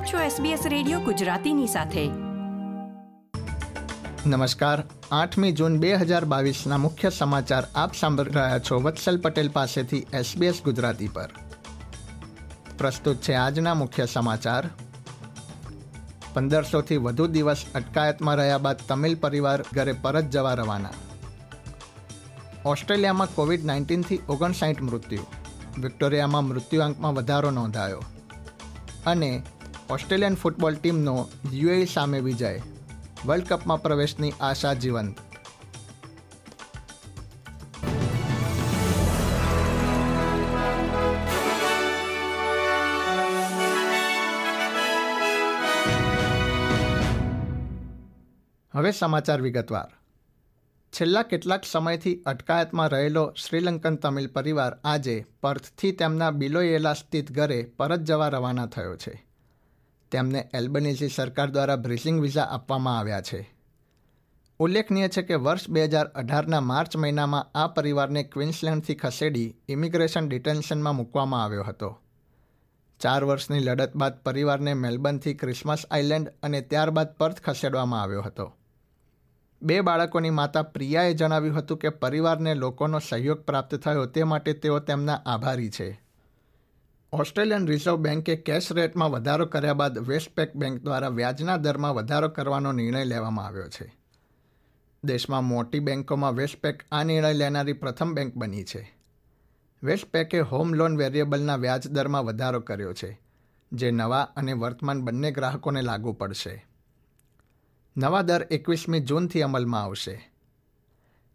[0.00, 2.10] આપ છો SBS radio ગુજરાતીની સાથે.
[4.28, 4.82] નમસ્કાર.
[5.12, 10.62] આઠમી જૂન બે હજાર બાવીસના મુખ્ય સમાચાર આપ સાંભળી રહ્યા છો વત્સલ પટેલ પાસેથી SBS
[10.64, 11.30] ગુજરાતી પર.
[12.78, 14.70] પ્રસ્તુત છે આજના મુખ્ય સમાચાર.
[16.34, 20.90] પંદરસોથી વધુ દિવસ અટકાયતમાં રહ્યા બાદ તમિલ પરિવાર ઘરે પરત જવા રવાના.
[22.64, 25.26] ઓસ્ટ્રેલિયામાં કોવિડ નાઇન્ટીનથી ઓગણસાઠ મૃત્યુ.
[25.78, 28.02] વિક્ટોરિયામાં મૃત્યુઆંકમાં વધારો નોંધાયો.
[29.06, 29.42] અને
[29.90, 32.60] ઓસ્ટ્રેલિયન ફૂટબોલ ટીમનો યુએ સામે વિજય.
[33.26, 35.16] વર્લ્ડ કપમાં પ્રવેશની આશા જીવંત.
[48.74, 49.88] હવે સમાચાર વિગતવાર.
[50.92, 58.00] છેલ્લા કેટલાક સમયથી અટકાયતમાં રહેલો શ્રીલંકન તમિલ પરિવાર આજે પર્થથી તેમના બિલોયેલા સ્થિત ઘરે પરત
[58.00, 59.29] જવા રવાના થયો છે.
[60.10, 63.54] તેમને એલ્બનીઝી સરકાર દ્વારા બ્રિસિંગ વિઝા આપવામાં આવ્યા છે.
[64.60, 70.96] ઉલ્લેખનીય છે કે વર્ષ બે હજાર અઢારના માર્ચ મહિનામાં આ પરિવારને ક્વિન્સલેન્ડથી ખસેડી ઇમિગ્રેશન ડિટેન્શનમાં
[70.96, 71.98] મૂકવામાં આવ્યો હતો.
[73.00, 78.56] ચાર વર્ષની લડત બાદ પરિવારને મેલબર્નથી ક્રિસમસ આઇલેન્ડ અને ત્યારબાદ પર્થ ખસેડવામાં આવ્યો હતો.
[79.62, 84.78] બે બાળકોની માતા પ્રિયાએ જણાવ્યું હતું કે પરિવારને લોકોનો સહયોગ પ્રાપ્ત થયો તે માટે તેઓ
[84.78, 86.09] તેમના આભારી છે.
[87.12, 92.72] ઓસ્ટ્રેલિયન રિઝર્વ બેન્કે કેશ રેટમાં વધારો કર્યા બાદ વેસ્ટપેક બેંક દ્વારા વ્યાજના દરમાં વધારો કરવાનો
[92.72, 93.98] નિર્ણય લેવામાં આવ્યો છે.
[95.04, 98.96] દેશમાં મોટી બેન્કોમાં વેસ્ટપેક આ નિર્ણય લેનારી પ્રથમ બેંક બની છે.
[99.82, 103.20] વેસ્ટપેકે હોમ લોન વેરિયેબલના વ્યાજ દરમાં વધારો કર્યો છે,
[103.72, 106.66] જે નવા અને વર્તમાન બંને ગ્રાહકોને લાગુ પડશે.
[107.96, 110.30] નવા દર એકવીસમી જૂનથી અમલમાં આવશે.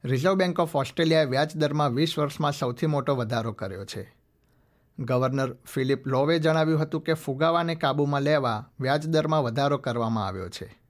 [0.03, 4.14] રિઝર્વ બેન્ક ઓફ ઓસ્ટ્રેલિયાએ વ્યાજ દરમાં વીસ વર્ષમાં સૌથી મોટો વધારો કર્યો છે.
[4.99, 10.81] ગવર્નર ફિલિપ લોવે જણાવ્યું હતું કે ફુગાવાને કાબૂમાં લેવા વ્યાજ દરમાં વધારો કરવામાં આવ્યો છે.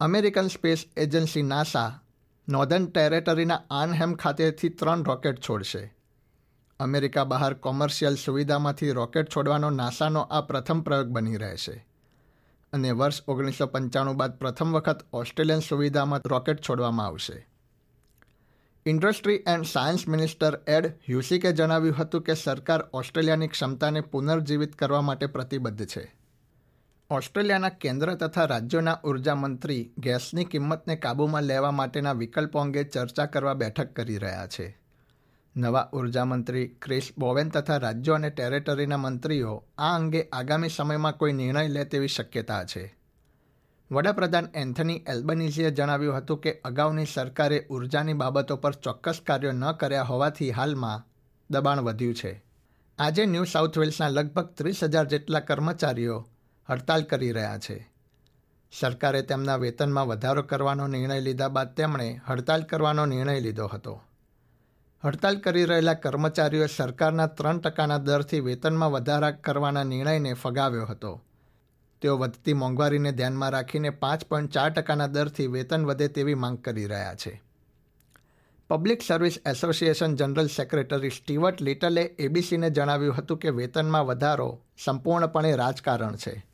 [0.00, 2.00] American space agency NASA
[2.48, 5.96] northern ટેરેટરીના Arnhem ખાતેથી ત્રણ રોકેટ છોડશે.
[6.80, 11.86] અમેરિકા બહાર કોમર્શિયલ સુવિધામાંથી રોકેટ છોડવાનો નાસાનો આ પ્રથમ પ્રયોગ બની રહેશે.
[12.72, 17.49] અને વર્ષ ઓગણીસો પંચાણું બાદ પ્રથમ વખત ઓસ્ટ્રેલિયન સુવિધામાં રોકેટ છોડવામાં આવશે.
[18.86, 25.26] Industry and science minister Ed હ્યુસિકે જણાવ્યું હતું કે સરકાર ઓસ્ટ્રેલિયાની ક્ષમતાને પુનર્જીવિત કરવા માટે
[25.26, 26.14] પ્રતિબદ્ધ છે.
[27.10, 33.54] ઓસ્ટ્રેલિયાના કેન્દ્ર તથા રાજ્યોના ઊર્જા મંત્રી ગેસની કિંમતને કાબૂમાં લેવા માટેના વિકલ્પો અંગે ચર્ચા કરવા
[33.54, 34.78] બેઠક કરી રહ્યા છે.
[35.56, 41.32] નવા ઊર્જા મંત્રી ક્રિસ બોવેન તથા રાજ્યો અને ટેરેટરીના મંત્રીઓ આ અંગે આગામી સમયમાં કોઈ
[41.32, 42.99] નિર્ણય લે તેવી શક્યતા છે.
[43.90, 50.04] વડાપ્રધાન એન્થની એલ્બનીઝીએ જણાવ્યું હતું કે અગાઉની સરકારે ઉર્જાની બાબતો પર ચોક્કસ કાર્યો ન કર્યા
[50.04, 51.04] હોવાથી હાલમાં
[51.50, 52.44] દબાણ વધ્યું છે.
[52.98, 56.28] આજે ન્યૂ સાઉથ વેલ્સના લગભગ ત્રીસ હજાર જેટલા કર્મચારીઓ
[56.70, 57.92] હડતાલ કરી રહ્યા છે.
[58.72, 64.02] સરકારે તેમના વેતનમાં વધારો કરવાનો નિર્ણય લીધા બાદ તેમણે હડતાલ કરવાનો નિર્ણય લીધો હતો.
[65.04, 71.22] હડતાલ કરી રહેલા કર્મચારીઓએ સરકારના ત્રણ ટકાના દરથી વેતનમાં વધારા કરવાના નિર્ણયને ફગાવ્યો હતો.
[72.02, 76.86] તેઓ વધતી મોંઘવારીને ધ્યાનમાં રાખીને પાંચ પોઈન્ટ ચાર ટકાના દરથી વેતન વધે તેવી માંગ કરી
[76.86, 77.42] રહ્યા છે.
[78.68, 86.16] Public service association general secretary Stewart લિટલે એબીસીને જણાવ્યું હતું કે વેતનમાં વધારો સંપૂર્ણપણે રાજકારણ
[86.16, 86.46] છે.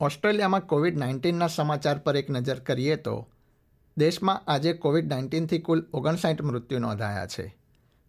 [0.00, 3.28] ઓસ્ટ્રેલિયામાં કોવિડ નાઇન્ટીનના સમાચાર પર એક નજર કરીએ તો,
[3.96, 7.56] દેશમાં આજે કોવિડ નાઇન્ટીનથી કુલ ઓગણસાઠ મૃત્યુ નોંધાયા છે,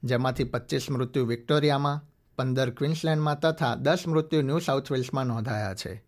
[0.04, 2.04] જેમાંથી પચીસ મૃત્યુ વિક્ટોરિયામાં,
[2.38, 6.07] પંદર ક્વિન્સલેન્ડમાં તથા દસ મૃત્યુ ન્યૂ સાઉથ વેલ્સમાં નોંધાયા છે.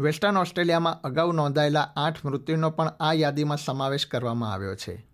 [0.00, 5.06] વેસ્ટર્ન ઓસ્ટ્રેલિયામાં અગાઉ નોંધાયેલા આઠ મૃત્યુનો પણ આ યાદીમાં સમાવેશ કરવામાં આવ્યો છે.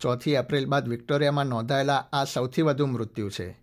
[0.00, 3.62] ચોથી એપ્રિલ બાદ વિક્ટોરિયામાં નોંધાયેલા આ સૌથી વધુ મૃત્યુ છે.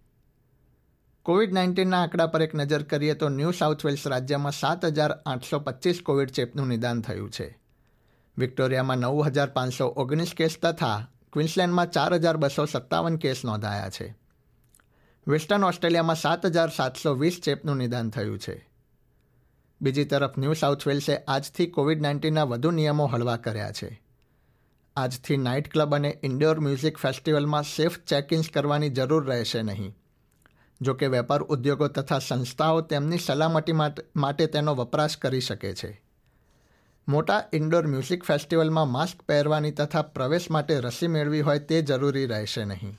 [1.23, 5.59] કોવિડ નાઇન્ટીનના આંકડા પર એક નજર કરીએ તો ન્યૂ સાઉથ વેલ્સ રાજ્યમાં સાત હજાર આઠસો
[5.59, 7.59] પચીસ કોવિડ ચેપનું નિદાન થયું છે.
[8.37, 14.17] વિક્ટોરિયામાં નવ હજાર પાંચસો ઓગણીસ કેસ તથા ક્વિન્સલેન્ડમાં ચાર હજાર બસો સત્તાવન કેસ નોંધાયા છે.
[15.27, 18.70] વેસ્ટર્ન ઓસ્ટ્રેલિયામાં સાત હજાર સાતસો વીસ ચેપનું નિદાન થયું છે.
[19.81, 24.01] બીજી તરફ ન્યૂ સાઉથ વેલ્સે આજથી કોવિડ નાઇન્ટીનના વધુ નિયમો હળવા કર્યા છે.
[24.95, 29.97] આજથી નાઇટ ક્લબ અને ઇન્ડોર મ્યુઝિક ફેસ્ટિવલમાં સેફ ચેક ઇન્સ કરવાની જરૂર રહેશે નહીં.
[30.81, 33.71] જો કે વેપાર ઉદ્યોગો તથા સંસ્થાઓ તેમની સલામતી
[34.15, 36.03] માટે તેનો વપરાશ કરી શકે છે.
[37.07, 42.65] મોટા ઇન્ડોર મ્યુઝિક ફેસ્ટિવલમાં માસ્ક પહેરવાની તથા પ્રવેશ માટે રસી મેળવી હોય તે જરૂરી રહેશે
[42.65, 42.97] નહીં.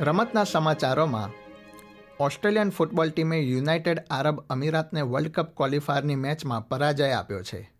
[0.00, 1.47] રમતના સમાચારોમાં
[2.20, 7.72] ઓસ્ટ્રેલિયન ફૂટબોલ ટીમે યુનાઇટેડ આરબ અમીરાતને વર્લ્ડ કપ ક્વોલિફાયરની મેચમાં પરાજય આપ્યો છે.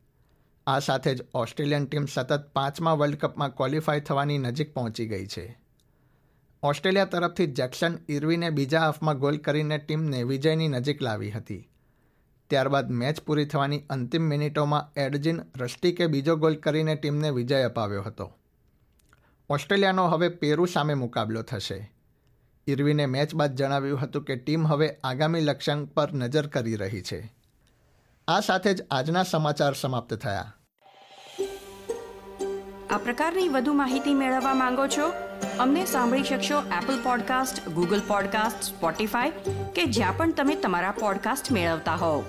[0.67, 5.58] આ સાથે જ ઓસ્ટ્રેલિયન ટીમ સતત પાંચમા વર્લ્ડ કપમાં ક્વોલિફાય થવાની નજીક પહોંચી ગઈ છે.
[6.62, 11.69] ઓસ્ટ્રેલિયા તરફથી જેક્સન ઇરવીને બીજા હાફમાં ગોલ કરીને ટીમને વિજયની નજીક લાવી હતી.
[12.50, 18.32] ત્યારબાદ મેચ પૂરી થવાની અંતિમ મિનિટોમાં એડજિન રસ્ટિકે બીજો ગોલ કરીને ટીમને વિજય અપાવ્યો હતો.
[19.50, 21.98] ઓસ્ટ્રેલિયાનો હવે પેરુ સામે મુકાબલો થશે.
[22.69, 27.35] ઇરવિને મેચ બાદ જણાવ્યું હતું કે ટીમ હવે આગામી લક્ષ્યાંક પર નજર કરી રહી છે.
[28.29, 30.53] આ સાથે જ આજના સમાચાર સમાપ્ત થયા.
[32.91, 35.12] આ પ્રકારની વધુ માહિતી મેળવવા માંગો છો?
[35.59, 39.31] અમને સાંભળી શકશો Apple podcast Google podcast Spotify
[39.75, 42.25] કે જ્યાં પણ તમે તમારા પોડકાસ્ટ મેળવતા હોવ.